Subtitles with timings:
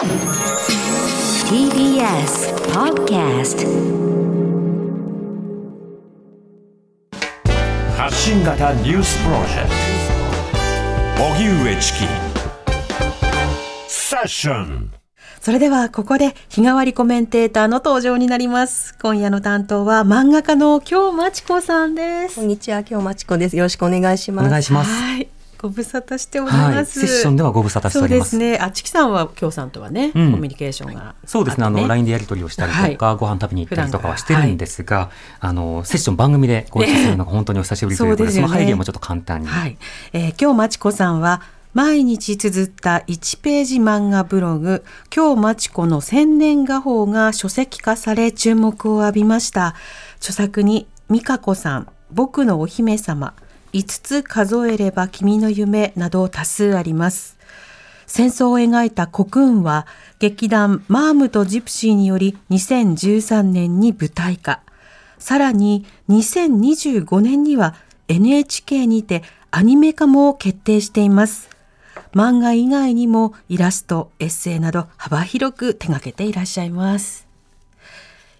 [0.00, 0.08] TBS
[2.72, 3.66] Podcast
[7.98, 9.68] 発信型ニュースプロジェク
[11.18, 11.98] ト荻上チキ
[13.88, 14.90] セッション
[15.42, 18.96] それではここで日替わりコメンテーターの登場になります。
[19.02, 22.36] 今夜の担当は漫画家の京真知子さんです。
[22.36, 23.56] こんにちは、今日まちこです。
[23.56, 24.46] よろしくお願いします。
[24.46, 24.90] お願いします。
[24.90, 25.28] はい。
[25.60, 27.00] ご無沙汰しておりはい、ます。
[27.00, 28.20] セッションではご無沙汰してそうおりま。
[28.20, 28.56] ですすね。
[28.56, 31.66] あ、チキさんは京さんとはね、うんコミュニケーションが、そうですね。
[31.66, 39.48] あの、LINE でやり取りをしたりとか、ご飯食べに行ったりとかはしてるんですが、あの、セッション番組でご一緒するのが本当にお久しぶりということで、 そうでねその背景もちょっと簡単に。
[39.48, 39.76] はい。
[40.14, 41.42] えー、今日まちこさんは、
[41.74, 44.82] 毎日綴った1ページ漫画ブログ、
[45.14, 49.74] 今日まちこの千年画報が書籍化され注目を浴びました。
[50.16, 53.34] 著作に、美香子さん、僕のお姫様、
[53.72, 57.38] 5つ数えれば君の夢など多数あります。
[58.06, 59.86] 戦争を描いたコクーンは
[60.18, 64.60] 劇団マームとジプシーにより2013年に舞台化。
[65.18, 67.76] さらに2025年には
[68.08, 69.22] NHK にて
[69.52, 71.48] アニメ化も決定しています。
[72.12, 77.29] 漫画以外にもイラスト、エッセイなど幅広く手掛けていらっしゃいます。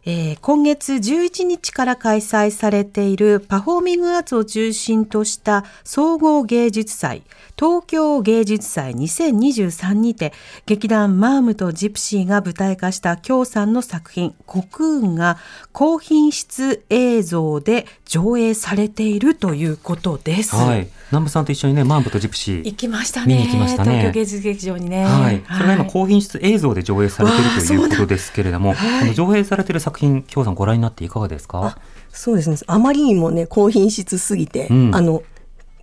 [0.06, 7.22] えー今月11日から開催されているパフォーミングアーツを中心とした総合芸術祭
[7.60, 10.32] 東京芸術祭2023にて
[10.64, 15.36] 劇団マームとジプシーが舞台化した京さんの作品「コクーン」が
[15.72, 20.56] 高品質映像で上映されているということです。
[20.56, 20.88] はい。
[21.10, 22.64] 南部さんと一緒にね、マンブとジプシー。
[22.64, 23.34] 行きましたね。
[23.34, 25.04] 見に行きましたね東京芸術劇場にね。
[25.04, 31.76] はい、それが今高品質映像で上映されているということですけれども、そうなんこの上映されている作品、今日さんご覧になっていかがですか？
[32.08, 32.56] そうですね。
[32.66, 35.22] あまりにもね、高品質すぎて、うんあの、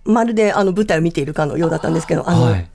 [0.08, 2.70] まるであの舞台を見ているかのようだったんですけど、あの、はい。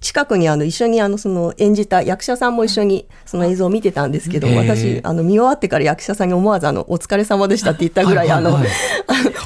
[0.00, 8.56] 近くにあの一緒にあのその演じた役者さんも一緒にその映像を見てたんですけど、私あの見終わってから役者さんに思わずあのお疲れ様でしたって言ったぐらい、あの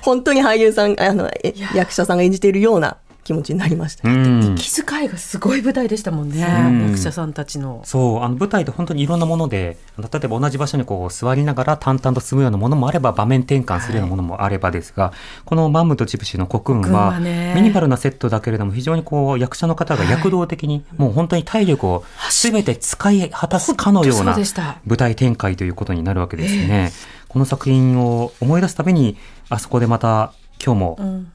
[0.02, 4.08] 本当に俳優さんあのえ役者さんが演じているような気持ちになりました。
[4.08, 4.54] うん。
[4.56, 6.46] 気遣いがすごい舞台でしたもんね。
[6.48, 7.82] うん役者さんたちの。
[7.84, 15.12] そう、あの舞台って本当にいろんなもので、例えば同じ場所にこう座りながら淡々と進むようなものもあれば、場面転換するようなものもあればですが、
[15.44, 24.38] このマンムとジプシーのコクーンコクーンは、はねミニマルなセットだけれども、非常にこう役者の方が躍動的に、もう本当に体力を全て使い果たすかのような
[24.86, 26.92] 舞台展開ということになるわけですね。
[27.28, 29.18] この作品を思い出すために、
[29.50, 30.32] あそこでまた
[30.64, 31.32] 今日もうん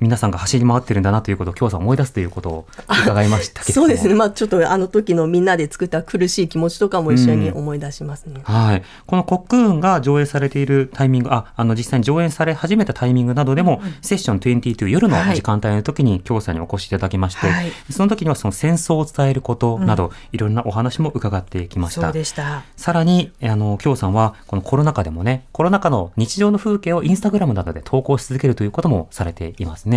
[0.00, 2.66] 皆さんが走り回ってるんだなということを今日さん思い出すということを
[3.02, 3.86] 伺いましたけども。
[3.88, 4.14] そうですね。
[4.14, 8.40] まあちょっとあの時のみんなで作った苦しい気持ちとかも一緒に思い出しますね。
[8.44, 8.82] はい。
[9.06, 22.12] このコックーンが上映されているタイミング、あ、あの実際に上演され始めたタイミングなどでも、セッション22夜のはい時間帯の時に京さんにお越しいただきまして、はいその時にはその戦争を伝えることなど、いろんなお話も伺ってきましそうた。
[22.12, 22.62] でした。
[22.76, 29.89] さらに、あの、京さんは、このコロナ禍でもね、コロナ禍の日常の風景をインスタグラムなどで投稿し続けるということもされていますね。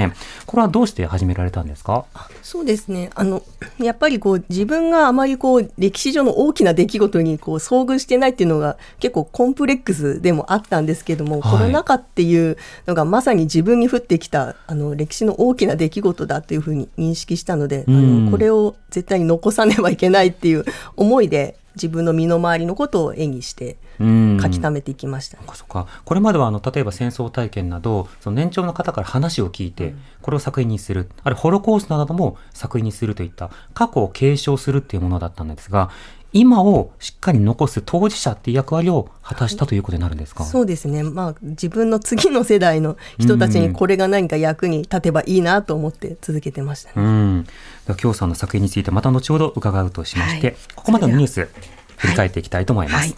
[0.45, 2.05] これはどうして始められたんですか？
[2.41, 3.09] そうですね。
[3.15, 3.43] あの、
[3.79, 11.51] やっぱりこう、自分があまりこう、歴史上の大きな出来事にこう、遭遇してないっていうのが結構コンプレックスでもあったんですけども、はい。
[11.59, 18.25] コロナ禍っていうのがまさに自分に降ってきた、あの、歴史の大きな出来事だというふうに認識したので、あうん。
[18.25, 20.65] の、これを絶対に残さねばいけないっていう
[20.95, 24.39] 思いで、自分の身の回りのことを絵にしてうん。
[24.41, 25.37] 書き溜めていきました。
[25.37, 25.87] そっかそっか。
[26.03, 31.09] これまではあの例えば戦争体験などその年長の方から話を聞いて、これを作品にする。
[31.23, 35.89] あるいはホロコーストなども作品にするといった過去を継承するっていうものだったんですが
[36.33, 41.03] 今をしっかり残す当事者っていう役割を果たしたということになるんですか、そうですね。
[41.03, 46.93] まあ、自分の次の世代の人たちにこれが何か役に立てばいいなと思って続けてましたね。
[46.95, 47.43] うん。
[47.43, 47.51] で
[47.93, 51.49] は、京さんの作品についてまた後ほど伺うとしまして、はいここまでのニュース、
[51.97, 53.13] 振り返っていきたいと思います。
[53.13, 53.15] はい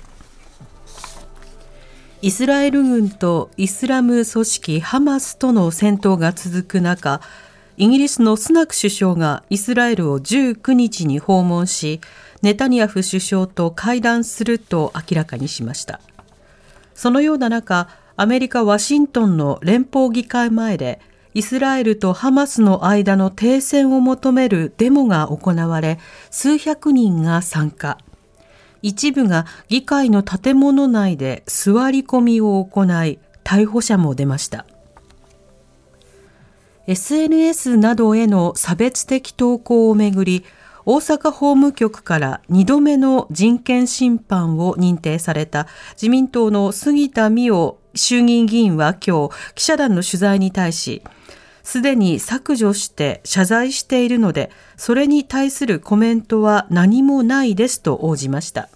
[2.22, 7.22] イスラエル軍とイスラム組織ハマスとの戦闘が続く中
[7.78, 12.02] イギリスのスナク首相がイスラエルを19日に訪問し
[12.46, 16.00] ネタニヤフ首相と会談すると明らかにしました。
[16.94, 21.02] そのような中アメリカ・ワシントンの連邦議会前で
[21.34, 25.98] イスラエルとハマスの間の停戦を求めるデモが行われ
[26.30, 27.98] 数百人が参加。
[28.84, 34.68] 一部が議会の建物内で座り込みを行い逮捕者も出ました。
[36.86, 40.46] SNS などへの差別的投稿をめぐり
[40.86, 51.02] 大阪法務局から2度目の人権侵犯を認定された自民党の杉田水脈衆議院議員は今日記者団の取材に対し
[51.66, 58.70] すでに削除して謝罪しているので、それに対するコメントは何もないですと応じました。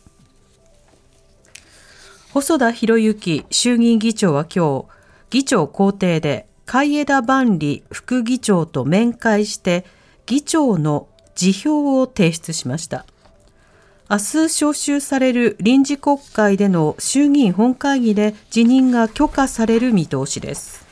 [2.34, 4.86] 細田博之衆議院議長は今日、
[5.30, 9.86] 議長公邸で海枝万里副議長と面会して、
[10.26, 11.08] 議長の
[11.40, 13.06] 辞表を提出しました。
[14.10, 20.86] 明日召集される臨時国会での衆議院本会議で辞任が許可される見通しです。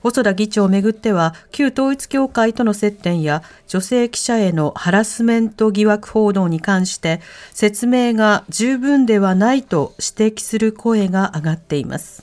[0.00, 7.20] 細田議長をめぐっては、旧統一教会との接点や女性記者へのハラスメント疑惑報道に関して
[7.52, 12.22] 説明が十分ではないと指摘する声が上がっています。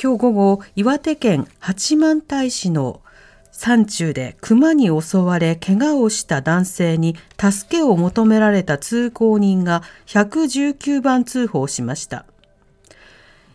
[0.00, 3.00] 今日午後、岩手県八幡平市の
[3.56, 12.26] 山中で熊に襲われ怪我をした男性に助けを求められた通行人が119番通報しました。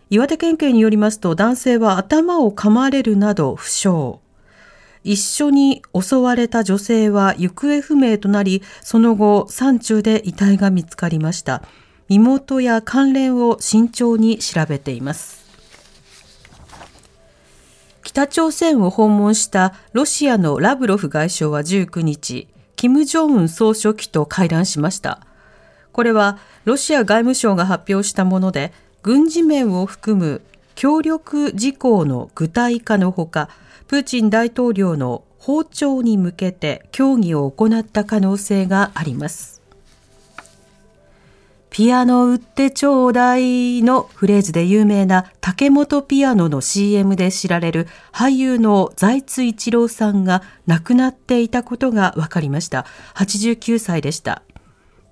[0.10, 3.90] 岩手県警によりますと男性は頭を噛まれるなど負傷。
[5.04, 11.62] 一緒に襲われた女性は行方不明となり、その後山中で遺体が見つかりました。
[12.08, 15.49] 身元や関連を慎重に調べています。
[18.20, 25.22] 北朝鮮を訪問したロシアのラブロフ外相は19日、金正恩総書記と会談しました。
[25.94, 28.74] これはロシア外務省が発表したもので、
[29.04, 30.42] 軍事面を含む
[30.76, 33.48] 協力事項の具体化のほか、
[33.88, 39.59] プーチン大統領の訪朝に向けて協議を行った可能性があります。
[41.70, 52.86] ピアノ売ってちょうだいのフレーズで有名な竹本ピアノの CM で知られる俳優の財津一郎さんが亡くなっていたことが分かりました。
[53.16, 54.42] 89歳でした。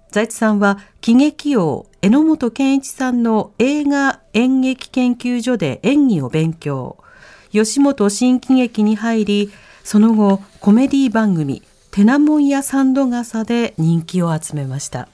[0.09, 6.97] 財津さんは喜劇王榎本健一さんの映画演劇研究所で演技を勉強。
[7.51, 9.51] 吉本新喜劇に入り、
[9.83, 11.61] その後コメディ番組
[11.91, 15.07] テナモンやサンドガサで人気を集めました。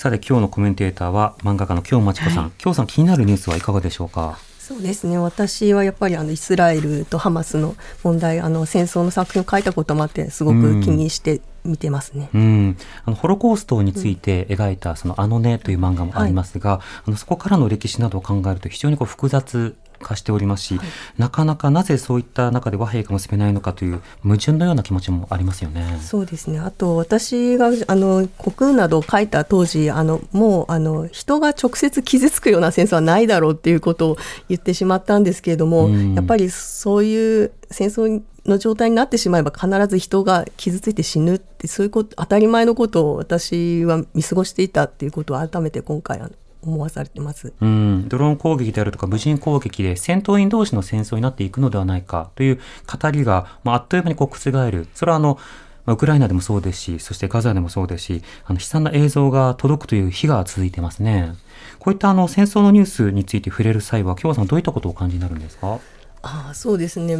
[0.00, 4.38] さて今日のコメンテーターは漫画家の京真知子さん、京さん気になるニュースはいかがでしょうか？
[4.58, 5.18] そうですね。
[5.18, 12.30] 私はやっぱりあのイスラエルとハマスの問題あの戦争の作品を書いたこともあってすごく気にして見てますね。
[12.32, 20.80] うん、あのホロコーストについて描いたそのあのねという漫画もありますが、あのそこからの歴史などを考えると非常にこう複雑化しておりますし、
[21.18, 25.98] なかなかなぜそういった中で和平が結べないのかという矛盾のような気持ちもありますよね。
[26.00, 26.58] そうですね。
[26.58, 34.16] あと私があの国運などを書いた当時あのもうあの人が直接傷つくような戦争はないだろうっていうことを
[34.48, 46.20] 言ってしまったんですけれども、うんやっぱりそういう戦争の状態になってしまえば必ず人が傷ついて死ぬってそういうこと当たり前のことを私は見過ごしていたっていうことを改めて今回
[46.62, 47.52] 思わされてます。
[47.60, 52.60] うん、ドローン攻撃であるとか無人攻撃で戦闘員同士の戦争になっていくのではないかという
[53.00, 54.86] 語りが、まあ、あっという間にこう覆る。
[54.94, 55.38] それはあの、
[55.86, 61.34] まあウクライナでもそうですし、そしてガザでもそうですし、あの悲惨な映像が届くという日が続いてますね。
[61.78, 65.78] こういったあの戦争のニュースについて触れる際は、今日さんどういったことをお感じになるんですか？
[66.22, 67.16] ああそうですね、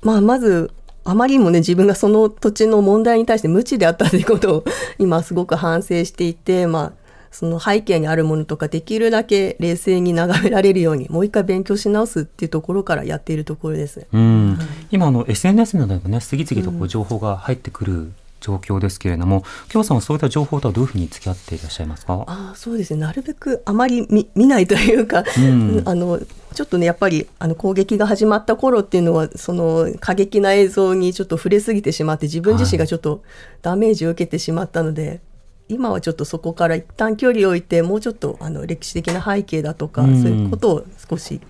[0.00, 0.70] まあ、まず
[1.04, 4.64] あまりにもね自分がその土地の問題に対して無知であったということを
[4.98, 6.92] 今すごく反省していて、まあ、
[7.30, 14.06] その背景にあるものとかできるだけ冷静に眺められるようにもう一回勉強し直すっていうところからやっているところです。
[14.12, 14.58] うん、
[14.90, 22.24] 今あの SNS などでもね次々とこう情報が入ってくる状況ですけれども、京さんはそういった情報とはどういうふうに付き合っていらっしゃいますか？
[22.26, 23.00] ああそうですね。
[23.00, 25.82] なるべくあまり見見ないというか、うん。
[25.86, 26.20] あの
[26.54, 33.22] ちょっとねやっぱりあの攻撃が始まった頃っていうのはその過激な映像にちょっと触れすぎてしまって自分自身がちょっと
[33.60, 35.20] ダメージを受けてしまったので、
[35.68, 40.22] 今はちょっとそこから一旦距離を置いてもうちょっとあの歴史的な背景だとか、うん。
[40.22, 41.40] そういうことを少し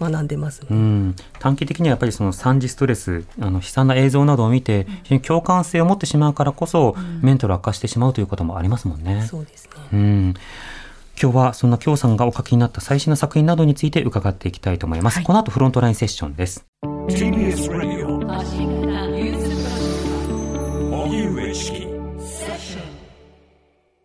[0.00, 0.68] 学んでますね。
[0.70, 9.26] うん、短期的にはやっぱりその三次ストレスあの悲惨な映像などを見て非常に共感性を持ってしまうからこそ、メンタル悪化してしまうということもありますもんね。
[9.28, 9.70] そうですね。
[9.92, 10.34] うん。
[11.20, 15.16] 今日はそんな京さんがお書きになった最新の作品などについて伺っていきたいと思います。
[15.16, 15.24] はい。
[15.24, 16.64] この後フロントラインセッションです。
[17.08, 18.20] TBS Radio
[20.90, 21.89] 荻上チキ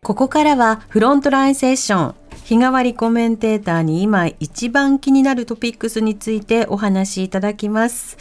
[0.05, 2.15] ここからはフロントラインセッション。
[2.43, 8.15] 日替わりコメンテーターに今一番気になるトピックスについてお話しいただきます。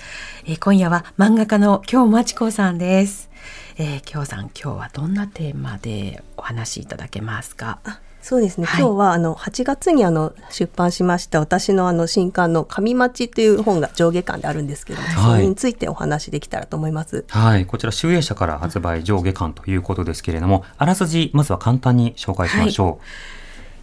[0.47, 3.29] え今夜は漫画家の京真知子さんです。
[3.76, 7.81] えー、京さん、今日はどんなテーマでお話しいただけますか？
[8.25, 8.81] そうですね、はい。
[8.81, 15.37] 今日はあの8月にあの出版しました私のあの新刊の「神町」という本が上下巻であるんですけども、はい。
[15.37, 17.26] それについてお話できたらと思います。
[17.28, 22.99] はい、こちら集英社から発売上下巻ということですけれども、あらすじまずは簡単に紹介しましょ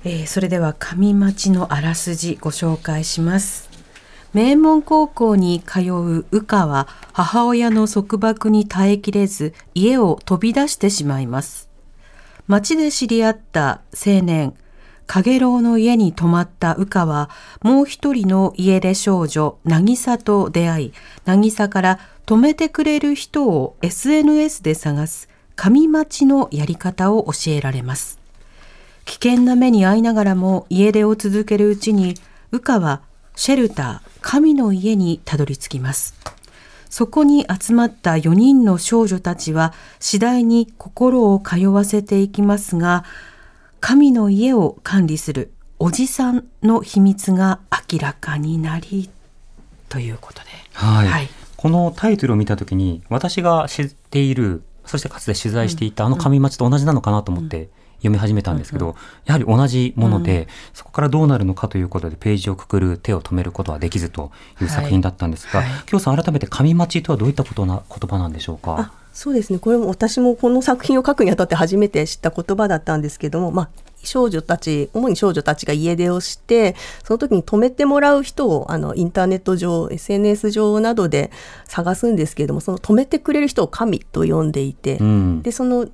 [0.05, 3.69] えーそれでは上町のあらすじご紹介します。
[4.33, 11.70] 名門高校に通う羽花は母親の束縛に耐えきれず家を飛び出してしまいます。
[12.51, 14.53] 町で知り合った青年、
[15.07, 17.29] 影郎の家に泊まった羽花は
[17.61, 20.93] もう一人の家出少女、渚と出会い、
[21.23, 28.19] 渚から泊めてくれる人を SNS で探す神待ちのやり方を教えられます。
[29.05, 32.15] 危険な目に遭いながらも家出を続けるうちに、
[32.51, 33.01] 羽花は
[33.37, 36.15] シェルター、神の家にたどり着きます。
[36.91, 43.03] そこに集まった4人の少女たちは次第に心を通わせていきますが、
[43.79, 47.59] 神の家を管理するおじさんの秘密が
[47.91, 49.09] 明らかになり、
[49.89, 50.49] ということで。
[50.73, 51.29] はい、はい
[51.61, 57.69] このタイトルを見たときに私が知っているそしてかつて取材していたあの神町と同じなのかなと思って
[58.01, 64.31] 読み始めたんですけど、やはり同じもので、そこからどうなるのかということでページをくくる手を止めることはできずと
[64.61, 65.69] いう作品だったんですが、はい。
[65.69, 68.75] はい今日さん改めて神町とはどういったことな言葉なんでしょうか？
[68.79, 68.91] あ。
[69.13, 69.59] そうですね。
[69.59, 73.69] これも私もこの作品を書くにあたって初めて知った言葉だったんですけども、まあ、
[74.03, 81.29] 少女たち主に少女たちが家出をしてその時に泊めてもらう人をあのインターネット上 SNS 上などで
[81.67, 85.41] 探すんですけれどもその泊めてくれる人を神と呼んでいて、うん。
[85.41, 85.89] でその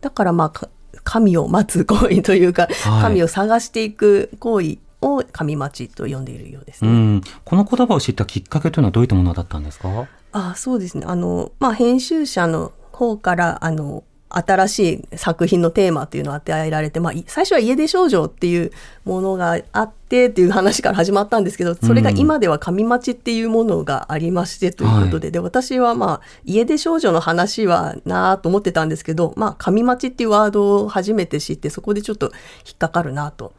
[0.00, 0.70] だからまあか
[1.02, 3.02] 神を待つ行為というか、はい。
[3.02, 6.90] 神を探していく行為を神待ちと呼んでいるようですね。
[6.90, 10.08] うん、この言葉を知ったきっかけというのはどういったものだったんですか？
[10.32, 11.04] あそうですね。
[11.06, 14.04] あの、まあ、編集者の方からあの
[14.38, 18.72] 新しい作品のテーマっていうのを与えられて、まあ、い最初は家出少女っていう
[19.04, 32.32] ものがあってっていう話から始まったんですけどそれが今では神待ちっていうものがありましてということで,、で私はまあ家出少女の話はなあと思ってたんですけど、まあ、神待ちっていうワードを初めて知ってそこでちょっと
[32.66, 33.52] 引っかかるなと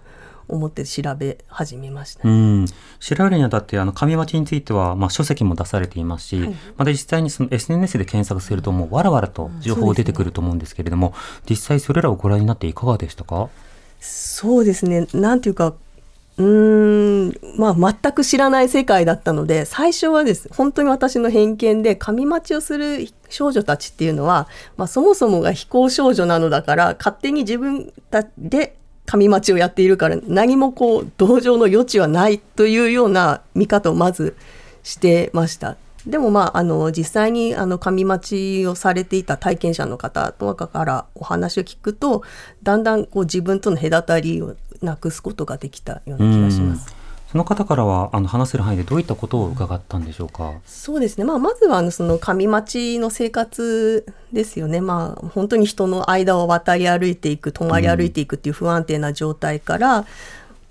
[0.47, 2.27] 思って調べ始めました。
[2.27, 2.65] うん、
[2.99, 11.13] 調べるにあたってあの紙町については、まあ、書籍も出されていますし、また実際にその SNS で検索するともうわらわらと情報出てくると思うんですけれども、
[11.49, 13.49] 実際それらをご覧になっていかがでしたか？
[13.99, 15.07] そうですね。
[15.13, 15.73] なんていうか、
[16.37, 20.49] うーん、まあ全く知らない世界だったので、最初はです。
[20.53, 34.35] 本当に私の偏見で、神待ちをする少女たちっていうのは、まあそもそもが非行少女なのだから、勝手に自分たちで神待ちをやっているから、何もこう、同情の余地はないというような見方をまず
[34.83, 35.77] してました。
[36.07, 42.23] でもまあ、あの、実際にあの、神待ちをされていた体験者の方とかからお話を聞くと、
[42.63, 46.94] だんだんこう自分との隔たりをなくすことができたような気がします。
[47.35, 50.53] その方からはあの話せる範囲でどういったことを伺ったんでしょうか？
[50.65, 51.25] そうですね。
[51.25, 54.79] まあ、まずは、あの、その、神待ちの生活ですよね。
[54.79, 60.05] まあ、本当に人の間を渡り歩いていく、泊まり歩いていくっていう不安定な状態から、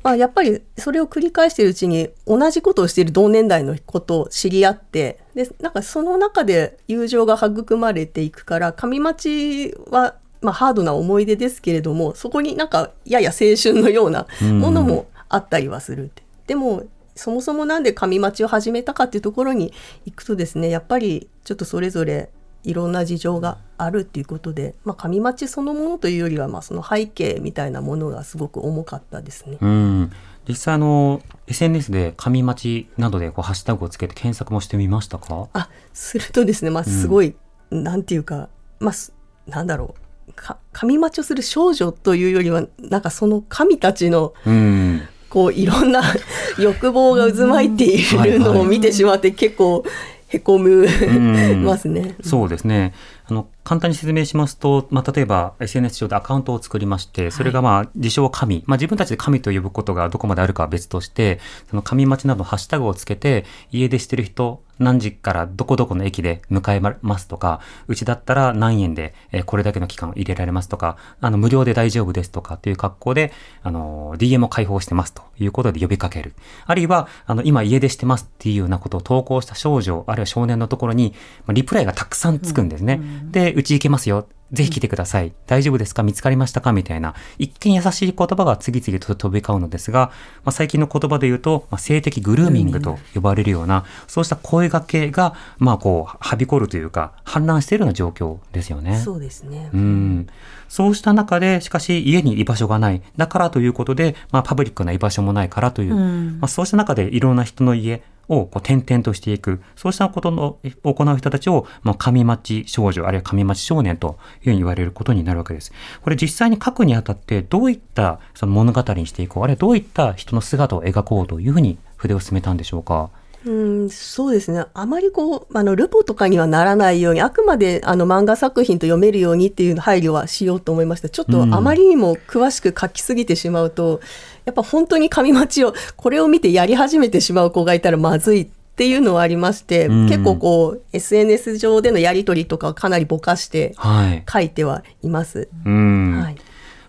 [0.03, 16.24] まあ、やっぱりそれを繰り返しているうちに同じことをしている同年代のことを知り合ってでなんかその中で友情が育まれていくから上町は、まあ、ハードな思い出ですけれどもそこになんかやや青春のようなものもあったりはするって。
[16.47, 16.85] でも
[17.15, 19.73] そもそもなんで上町を始めたかっていうところに
[20.05, 22.31] 行くとですねやっぱりちょっとそれぞれ
[22.65, 29.59] いろんな事情があるっていうことで、まあ、上町そのものというよりは、まあ、その背景みたいなものがすごく重かったですね。
[29.61, 30.13] うん。
[30.49, 35.49] 実際あの SNS で紙町などでこうハッシュタグをつけて検索もしてみましたか？
[35.53, 37.37] あするとですね、まあ、すごい、
[37.71, 38.49] なんていうか、
[38.81, 39.13] まあ、す
[39.47, 39.95] なんだろ
[40.29, 40.33] う。
[40.33, 45.03] か神待ちをする少女というよりはなんかその神たちのうん
[45.35, 46.01] こういろんな
[46.61, 49.85] 欲望が渦巻いているのを見てしまって結構
[50.29, 52.15] へこむんますね。
[52.23, 52.95] そうですね。
[53.27, 58.63] あの、簡単に説明しますと、まあ、例えば SNS 上でアカウントを作りまして、それがまあ、自称神。
[58.67, 76.35] まあ、自分たちで神と呼ぶことがどこまであるかは別として、その神待ちなどのハッシュタグをつけて、家出してる人、何時からどこどこの駅で迎えますとか、うちだったら何円で、えーこれだけの期間入れられますとか、あの、無料で大丈夫ですとかっていう格好で、あの、DM を開放してますということで呼びかける。
[76.67, 81.15] あるいは、あの、今家出してますっていうようなことを投稿した少女、あるいは少年のところに、
[81.47, 83.01] まあリプライがたくさんつくんですね。
[83.31, 84.27] で、うち行けますよ。
[84.55, 85.33] ぜひ来てください。
[85.47, 86.03] 大丈夫ですか？
[86.03, 86.73] 見つかりましたか？
[86.73, 90.13] みたいな、一見優しい言葉が次々と飛び交うのですが、
[90.45, 98.99] まあ、最近の言葉で言うと、まあ、性的グルーミングと呼ばれるような、そうした声掛けが、まあこう、はびこるというか、氾濫しているような状況ですよね。
[98.99, 99.71] そうですね。
[99.75, 100.27] うん
[100.69, 103.03] そうした中で、しかし家に居場所がない。
[103.17, 109.61] だからということで、まあパブリックな居場所もないからという、うんまあそうした中でいろんな人の家をこう転々としていく。
[109.77, 115.73] そうしたことの行う人たちを、まあ神町少女、あるいは神町少年というふうに言われることになるわけです。
[116.03, 123.11] これ実際に書くにあたって、どういったその物語にしていこう、あるいはどういった人の姿を描こうというふうに筆を進めたんでしょうか？
[123.47, 124.65] うん、そうですね。
[124.73, 131.09] あまりこう、あの、ルポとかにはならないように、あくまであの漫画作品と読めるようにっていう配慮はしようと思いました。
[131.11, 134.01] ちょっとあまりにも詳しく書きすぎてしまうと、
[134.47, 144.25] やっぱ本当に紙待ちを、これを見てやり始めてしまう子がいたらまずいっていうのはありまして、うん結構こう、SNS 上でのやりとりとかをかなりぼかしてはい。
[144.31, 145.49] 書いてはいます。
[145.65, 146.21] うん。
[146.21, 146.37] はい。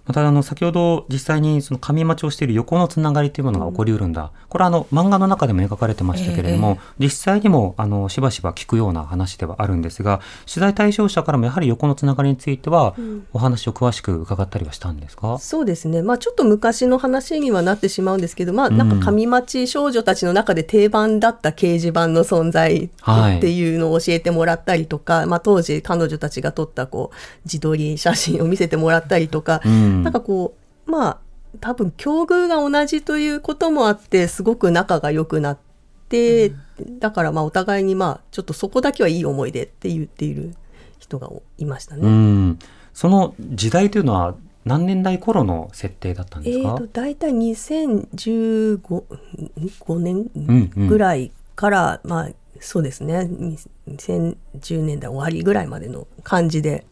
[0.06, 12.96] またあの先ほど実際にその紙待ちをしている横のつながりというものが起こりうるんだ、これはあの漫画の中でも描かれてましたけれども、実際にもあのしばしば聞くような話ではあるんですが取材対象者からもやはり横のつながりについては
[13.34, 30.56] お話を詳しく伺ったりはしたんですか、そうですね、まあ、ちょっと昔の話にはなってしまうんですけど、まあ、なんか上町少女たちの中で定番だった掲示板の存在はいっていうのを教えてもらったりとか、まあ、当時彼女たちが撮ったこう自撮り写真を見せてもらったりとか、うんなんかこ
[30.88, 31.18] うまあ
[31.62, 35.58] 多分境遇が同じということもあってすごく仲が良くなっ
[36.10, 36.54] て、
[37.00, 40.56] だからまあお互いにまあちょっとそこだけはいい思い出って言っている
[41.00, 42.02] 人がいましたね。
[42.04, 42.60] うん。
[42.94, 44.36] その時代というのは
[44.66, 49.04] 何年代頃の設定だったんですか、えー、と大体2015
[49.80, 50.88] 5年んうん。
[50.88, 53.30] ぐらいから、まあそうですね。
[53.88, 56.86] 2010年代終わりぐらいまでの感じで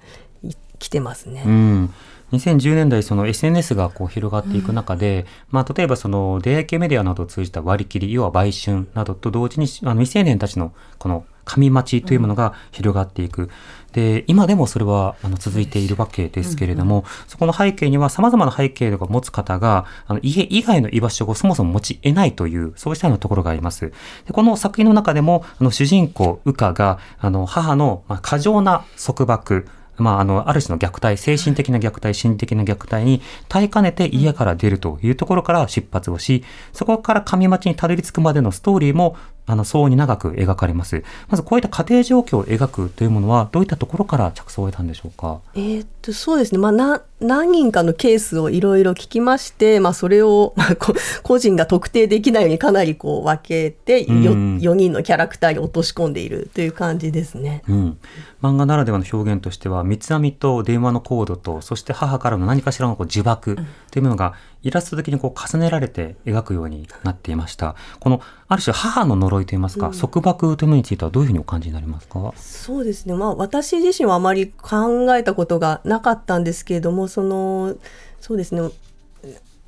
[0.44, 1.44] い来てますね。
[1.46, 1.94] うん、
[2.34, 13.50] 2010年代その SNS がこう広がっていく中で、まあ、例えばその出会い系メディアなどを通じた割り切り要は売春などと同時にあの未成年たちのこの紙待ちというものが広がっていく。
[13.92, 23.92] で今でもそれはあの続いているわけですけれども、そこの背景には様々な背景を持つ方があの家以外の居場所をそもそも持ち得ないというそうしたようなところがあります。
[24.26, 41.04] でこの作品の中でもあの主人公羽花があの母の、過剰な束縛まあ、あの、ある種の虐待、精神的な虐待、心理的な虐待に耐えかねて家から出るというところから出発をし、そこから上町にたどり着くまでのストーリーも、あの、相応に長く描かれます。
[41.28, 45.42] まずこういった家庭状況を描くというものは、どういったところから着想を得たんでしょうか？
[45.56, 54.58] えーっとそうですね、まあ、な何人かのケースをいろいろ聞きまして、まあ、それを、 まあ、こ個人が特定できないようにかなりこう分けて、ようん。
[54.58, 57.64] 4人のキャラクターに落とし込んでいるという感じですね。
[57.68, 57.98] うん、
[58.42, 63.56] 漫画ならではの表現としては三つ編みと電話のコードとそして母からの何かしらのこう呪縛
[63.92, 67.76] というものがイラスト的にこう重ねられて描くようになっていました。
[68.00, 72.34] このある種母の呪いといいますか、束縛というものについてはどういうふうにお感じになりますか？
[72.36, 77.76] そうですね、まあ、私自身はあまり考えたことがなかったんですけれどもその
[78.22, 78.62] そうですね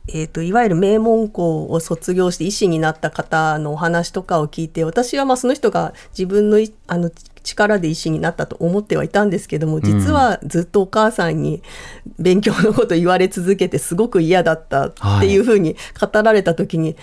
[0.07, 7.11] えー、といわゆる名門校を卒業して医師になった方のお話とかを聞いて私はまあその人が自分のいあの
[7.43, 11.61] 力で医師になったと思ってはいたんですけども実はずっとお母さんに
[12.19, 16.95] 勉強のこと言われ続けてすごく嫌だったっていうふうに語られた時に、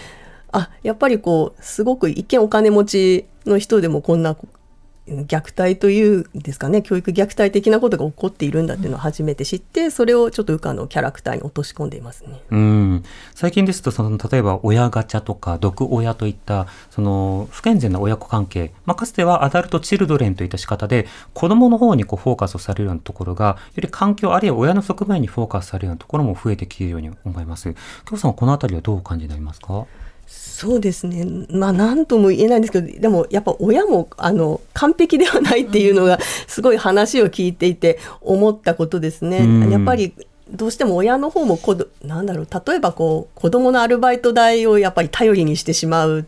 [0.50, 4.36] あやっぱりこうすごく一見お金持ちの人でもこんな
[5.08, 12.40] 虐待というんですかね教育虐待的なことが起こっているんだっていうのを初めて知ってそれをちょっと羽化のキャラクターに落とし込んでいますね。
[12.50, 27.74] うん最近ですとその例えば親ガチャとか毒親といったその不健全な親子関係、まあ、かつてはアダルト・チルドレンといった仕方で子供の方にこうフォーカスをされるようなところがより環境あるいは親の側面にフォーカスされるようなところも増えてきているように思います。
[28.08, 29.86] 京さんはこのあたりはどうお感じになりますか？
[30.32, 31.26] そうですね。
[31.50, 39.38] まあ何とも言えないんですけど、でもやっぱ親もあの完璧ではないっていうのがすごい話を聞いていて思ったことですね。
[39.38, 40.14] うんやっぱり
[40.48, 46.26] どうしても親の方もこどなんだろう例えばこう子供のアルバイト代をやっぱり頼りにしてしまう。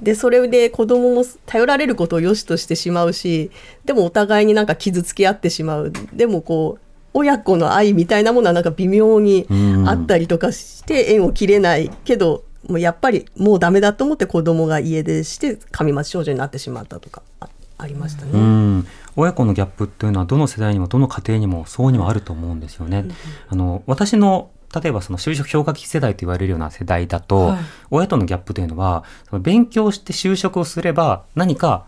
[0.00, 3.50] でそれで子供も頼られることを良しとしてしまうし
[3.84, 9.46] でもお互いになんか傷つけ合ってしまうでもこう親子の愛みたいなものはなんか微妙に
[9.86, 17.48] あったりとかして縁を切れないけどもうやっぱりもうダメだと思って子供が家出して上町少女になってしまったとかあ
[17.78, 18.30] ありましたね。
[18.32, 23.04] うん、親子のギャップというのはどの世代にもどの家庭にも相応にはあると思うんですよね。
[23.48, 27.58] あの私の例えばその就職氷河期世代と言われるような世代だと、はい
[27.90, 31.86] 親とのギャップというのはその勉強して就職をすれば何か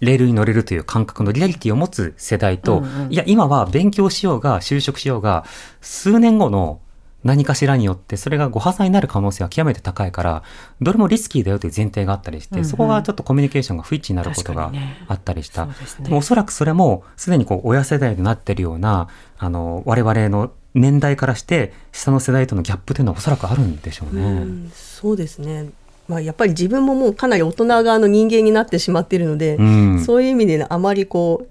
[0.00, 5.44] レールに乗れるという感覚のリアリティを持つ世代と、うんうんいや今は勉強しようが就職しようが
[5.80, 6.80] 数年後の
[7.26, 10.42] 何かしらによってそれがご破産になる可能性は極めて高いから
[10.80, 12.64] どれもリスキーだよという前提があったりして、うんうん。
[12.64, 14.72] そこがちょっとコミュニケーションが不一致になることが
[15.08, 15.66] あったりした。
[15.66, 15.74] ね。
[16.02, 19.08] でもおそらくそれもすでにこう親世代になってるような
[19.38, 24.22] あの我々の年代からして下の世代とのギャップというのはおそらくあるんでしょうね。
[24.22, 25.70] うんそうですね、
[26.06, 30.04] まあ、やっぱり自分ももうかなり大人側の人間になってしまっているので、うん。
[30.04, 31.46] そういう意味で、ね、あまりこ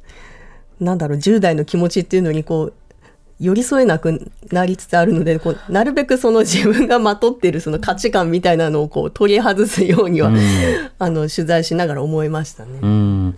[0.80, 2.74] うなんだろう10代の気持ちっていうのにこう
[3.40, 10.32] 寄り添えなくなりつつあるのでこうなるべくその自分がまとっているその価値観みたいなのをこう取り外すようには、
[11.00, 12.80] あの取材しながら思いましたね。
[12.82, 13.38] うん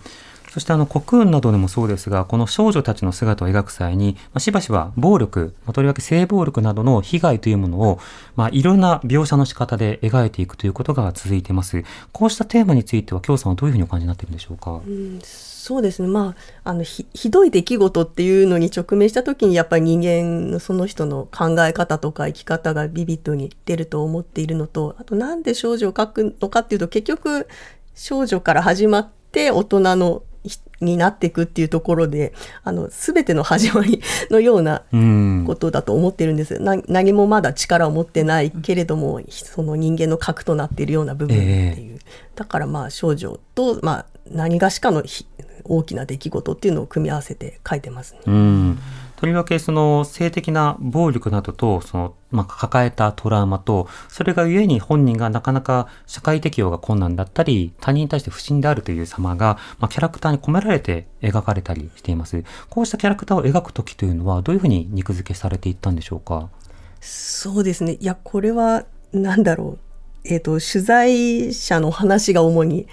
[0.57, 7.99] そしてあの国運などでもそうですが、この少女たちの姿を描く際に、まあ、しばしば暴力、まあ、とりわけ性暴力などの被害というものを、
[8.35, 11.83] まあ、いろんな描写の仕方で描いていくということが続いています。
[12.11, 14.71] こうしたテーマについては、京さんはどういうふうにお感じになっているんでしょうか？
[14.71, 27.47] うんそうですね、まあ、あのひひどい出来事っていうのに直面した時にやっぱり人間のその人の考え方とか生き方がビビッドに出ると思っているのとあとなんで少女を描くのかっていうと結局
[27.93, 30.23] 少女から始まって大人の
[30.81, 36.59] になっていくっていうところであの全ての始まりのようなうんことだと思ってるんです。
[36.59, 41.45] な何もまだ力を持ってないけれども、その人間の核となっているような部分って
[41.81, 41.99] いう。
[42.35, 45.25] だからまあ少女と、まあ、何がしかのひ
[45.63, 48.19] 大きな出来事っていうのを組み合わせて書いてますね。
[49.17, 66.49] とりわけその性的な暴力などとその、まあ、抱えたトラウマとそれがゆえに本人がなかなか社会適応が困難だったり他人に対して不信であるという様が、まあ、キャラクターに込められて描かれたりしていますこうしたキャラクターを描く時というのはどういうふうに肉付けされていったんでしょうか？
[66.99, 67.97] そうですね。
[67.99, 69.79] いや、これは、なんだろう。
[70.25, 72.87] えっ、と、取材者の話が主に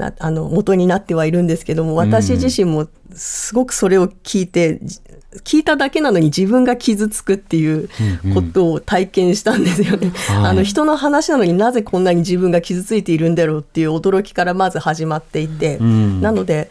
[0.00, 5.00] な、あの、元になってはいるんですけども、私自身もすごくそれを聞いて、じ
[5.44, 7.88] 聞いただけなのに自分が傷つくっていう
[8.34, 10.10] ことを体験したんですよね。
[10.10, 10.46] はい。
[10.46, 16.20] あの、人の話なのになぜこんなに自分が傷ついているんだろうっていう驚きからまず始まっていて、うん。
[16.20, 16.68] なので、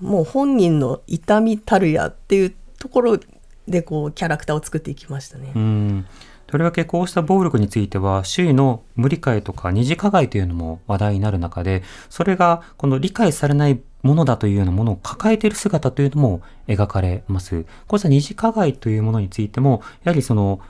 [0.00, 3.20] もう本人の痛みたるやっていうところ
[3.68, 5.52] で、こう、キャラクターを作っていきましたね。
[5.54, 6.06] うん
[6.52, 17.64] とりわけこうした暴力については周囲の無理解とか二次加害というのも話題になる中でそれがこの理解されないものだというようなものを抱えている姿というのも描かれます。
[17.86, 20.60] こうした二次加害というものについてもやはりその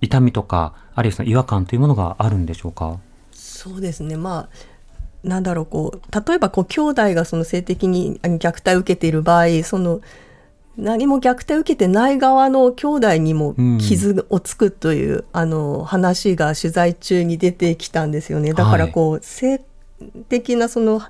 [0.00, 2.98] 痛みとかあるいはその違和感というものがあるんでしょうか？
[3.30, 10.00] そうですねまあなんだろうこう例えばこう兄弟がその性的に虐待を受けている場合その
[10.76, 18.52] 何も虐待を受けてない側の兄弟にも傷をつくという、あの話が取材中に出てきたんですよね。
[18.52, 19.62] だからこう、性
[20.28, 21.00] 的なその、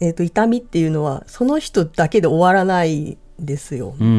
[0.00, 3.94] えー、と痛みっていうのはその人だけで終わらないですよ。
[3.98, 4.10] うんう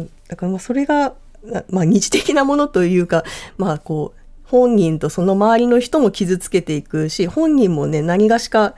[0.00, 3.24] んだからまあそれが、なまあ、二次的なものというか、
[3.56, 8.74] まあ、こう本人とその周りの人も傷つけていくし本人もね何がしか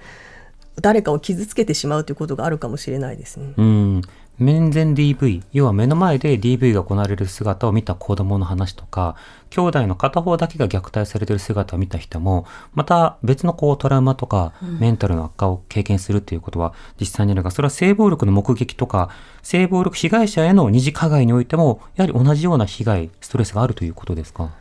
[0.81, 3.53] 誰かを傷つけてしまうということがあるかもしれないですね。
[3.57, 4.03] うん
[4.41, 9.15] 面前 DV 要は目の前で DV が行われる姿を見た子供の話とか
[9.51, 19.11] 兄弟の片方だけが虐待されている姿を見た人もまた別のこうトラウマとかメンタルの悪化を経験するっていうことは実際にあるがそれは性暴力の目撃とか
[19.43, 24.45] 性暴力被害者への二次加害においてもやはり同じような被害ストレスがあるということですか？
[24.45, 24.60] あ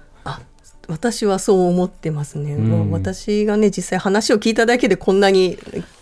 [0.89, 2.67] 私はそう思ってますね、ん。
[2.67, 5.57] もう私がね実際話を聞いただけでこんなに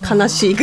[0.09, 0.55] 悲しい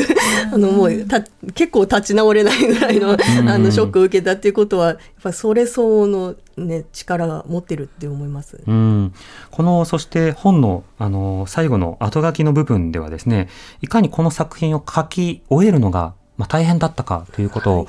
[0.52, 1.22] あのもうた
[1.54, 8.62] 結構立ち直れないぐらいのあのショックを受けたっていうことはやっぱそれ相応の、ね、力が持ってるって思います。
[8.66, 9.12] うん、
[9.50, 13.48] このそして本のあの最後の後書きの部分ではですね
[13.82, 17.86] いかにこの作品を書き終えるのが、まあ、大変だったかということを、はい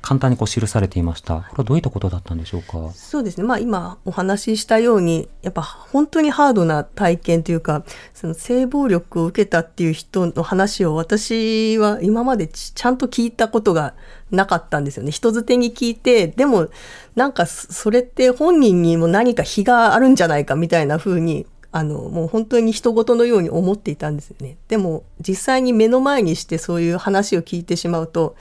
[0.00, 2.90] 簡単にこう記されていましたこれはどういったことだったんでしょうか？
[2.94, 3.44] そうですね。
[3.44, 13.92] まあ今お話ししたように、やっぱ本当にハードな体験というか、その性暴力を受けたっていう人の話を私は今までちちゃんと聞いたことが
[14.30, 15.10] なかったんですよね。
[15.10, 16.68] 人づてに聞いて、でも
[17.14, 24.56] なんかそそれって本人にも何か非があるんじゃないかみたいな風に、あの、もう本当に人事のように思っていたんですよね。
[24.68, 28.36] でも実際に目の前にしてそういう話を聞いてしまうと、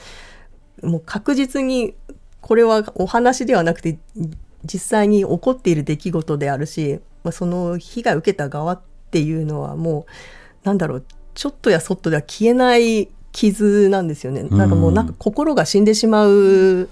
[0.81, 1.95] もう確実に
[2.41, 3.97] これはお話ではなくて
[4.63, 10.05] 実際に起こっている出来事であるし、まあ、その被害を受けた側っていうのはも
[10.63, 14.43] うなんだろうちょっとやそっとでは消えない傷なんですよね。
[14.43, 16.89] なんかもうなんか心が死んでしまうん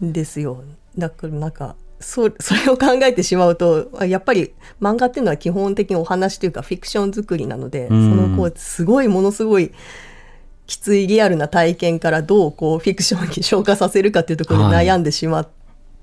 [0.00, 0.62] ですよ。
[0.96, 8.10] だからなんかそ それを考えてしまうとあやっぱり漫画っていうのは基本的にお話というかフィクション作りなので、うん。
[8.10, 9.72] そのこうすごいものすごい
[10.66, 14.86] きついリアルな体験からどうこうフィクションに消化させるかっていうところではい。
[14.86, 15.48] 悩んでしまっ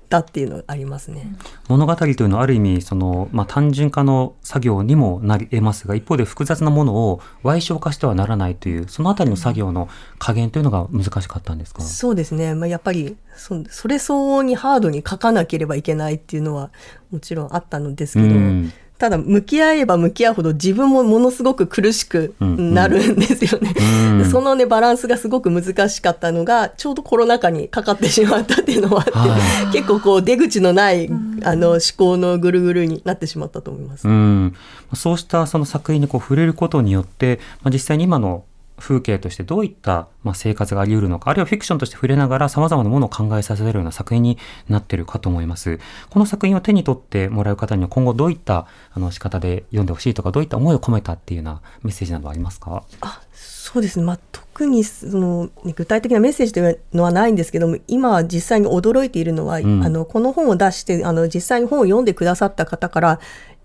[0.08, 1.36] たっていうのがありますね。
[1.68, 9.88] 物語というのはある意味その、まあ、単純化の作業にもなり得ますが一方で複雑なものを歪小化してはならないというそのあたりの作業の
[10.18, 16.70] 加減というのが難しかったんですか、そうですね、まあ、やっぱりそそれ相応にハードに書かなければいけないっていうのは
[17.10, 23.74] もちろんあったのですけど、うんただ向き合えば向き合うほど自分もものすごく苦しくなるんですよね。
[23.78, 24.24] うん。
[24.30, 31.10] そのねバランスがすごく難しかったのがちょうどコロナ禍にかかってしまったっていうのもあって、は結構こう出口のない
[31.44, 34.08] あの思考のぐるぐるになってしまったと思います。
[34.08, 34.54] うん、
[34.94, 38.44] そうしたその作品にこう触れることによって、まあ、実際に今の
[38.78, 45.78] 風景としてどういったまあ生活があり得るのか、あるいはフィクションとして触れながら様々なものを考えさせるような作品になっているかと思います。
[46.10, 52.84] この作品を手に取ってもらう方には今後どういったあの仕方で読んでほしいとか、どういった思いを込めたっていうようなメッセージなどはありますか？
[53.00, 59.82] あそうですね、まあ、特にその、ね具体的なメッセージというのはないんですけども今実際に驚いているのは、ん。
[59.84, 63.20] あのこの本を出してあの実際に本を読んでくださった方から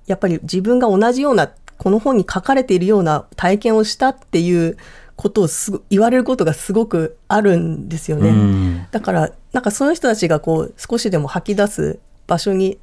[0.07, 4.77] やっぱり自分が同じようなこの本に書かれているような体験をしたっていう
[5.21, 8.29] ことをすご言われることがすごくあるんですよね。
[8.29, 12.79] うんだからなんかその人たちがこう少しでも吐き出す場所に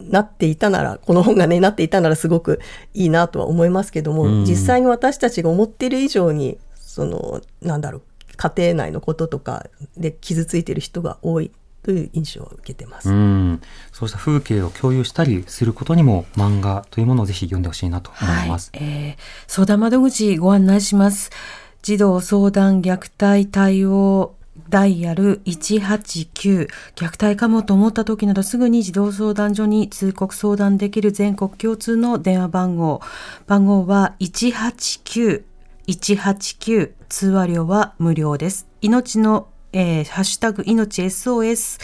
[0.00, 2.58] なっていたならこの本がねなっていたならすごく
[2.94, 8.02] いいなとは思いますけども、うん実際に私たちが思っている以上にそのなんだろう
[8.36, 9.66] 家庭内のこととか
[9.98, 11.50] で傷ついている人が多い
[11.82, 13.10] という印象を受けてます。
[13.10, 13.60] うん、
[13.92, 18.70] そうした風景を共有したりすることにも漫画というものをぜひ読んでほしいなと思います。
[18.72, 21.30] はいえー相談窓口ご案内します。
[21.84, 24.36] 児童相談虐待対応
[24.70, 33.02] ダイヤル189虐待かもと思った時などすぐに児童相談所に通告相談できる全国共通の電話番号。
[33.46, 35.44] 番号は189
[35.86, 38.66] 189通話料は無料です。
[38.80, 41.82] 命の、えーハッシュタグ命 SOS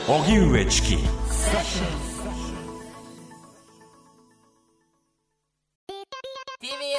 [0.09, 0.97] 荻上チキ